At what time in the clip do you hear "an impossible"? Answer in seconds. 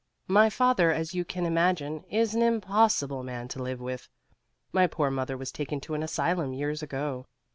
2.33-3.21